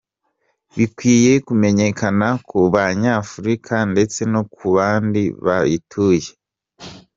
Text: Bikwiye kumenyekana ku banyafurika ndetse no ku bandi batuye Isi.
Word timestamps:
Bikwiye 0.77 1.31
kumenyekana 1.47 2.27
ku 2.47 2.57
banyafurika 2.73 3.75
ndetse 3.91 4.21
no 4.33 4.41
ku 4.53 4.65
bandi 4.75 5.23
batuye 5.45 6.15
Isi. 6.19 6.33